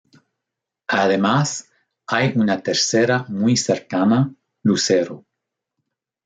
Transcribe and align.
Además, 0.87 1.69
hay 2.07 2.33
una 2.35 2.59
tercera 2.63 3.23
muy 3.29 3.55
cercana, 3.55 4.33
Lucero. 4.63 5.27